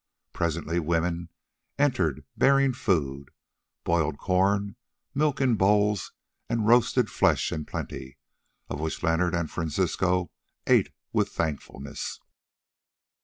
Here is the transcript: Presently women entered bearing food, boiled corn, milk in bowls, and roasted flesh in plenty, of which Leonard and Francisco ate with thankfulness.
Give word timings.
Presently 0.33 0.79
women 0.79 1.29
entered 1.77 2.25
bearing 2.35 2.73
food, 2.73 3.29
boiled 3.83 4.17
corn, 4.17 4.75
milk 5.13 5.39
in 5.39 5.53
bowls, 5.53 6.11
and 6.49 6.65
roasted 6.67 7.07
flesh 7.07 7.51
in 7.51 7.65
plenty, 7.65 8.17
of 8.67 8.79
which 8.79 9.03
Leonard 9.03 9.35
and 9.35 9.51
Francisco 9.51 10.31
ate 10.65 10.91
with 11.13 11.29
thankfulness. 11.29 12.19